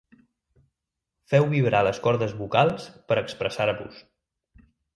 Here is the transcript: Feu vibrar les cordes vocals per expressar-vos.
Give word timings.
Feu 1.33 1.45
vibrar 1.51 1.83
les 1.89 2.01
cordes 2.07 2.35
vocals 2.41 2.89
per 3.11 3.21
expressar-vos. 3.25 4.05